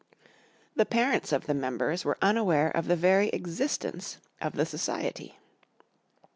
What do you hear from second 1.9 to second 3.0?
were unaware of the